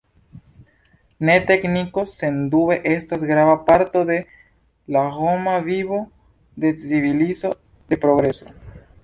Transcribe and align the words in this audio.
Ne, 1.29 1.33
tekniko 1.51 2.03
sendube 2.11 2.77
estas 2.93 3.25
grava 3.33 3.53
parto 3.67 4.01
de 4.11 4.17
l’ 4.97 5.05
homa 5.19 5.55
vivo, 5.69 6.01
de 6.65 6.75
civilizo, 6.87 7.55
de 7.93 8.03
progreso. 8.09 8.53